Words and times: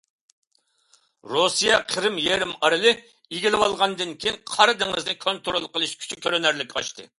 رۇسىيە 1.33 1.75
قىرىم 1.91 2.17
يېرىم 2.21 2.55
ئارىلىقى 2.69 3.35
ئىگىلىۋالغاندىن 3.37 4.17
كېيىن، 4.25 4.41
قارا 4.55 4.77
دېڭىزنى 4.83 5.19
كونترول 5.27 5.71
قىلىش 5.77 5.97
كۈچى 6.03 6.21
كۆرۈنەرلىك 6.27 6.79
ئاشتى. 6.83 7.09